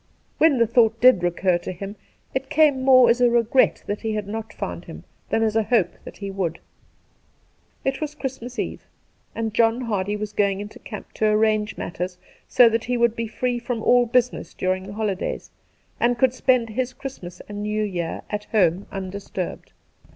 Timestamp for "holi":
14.93-15.13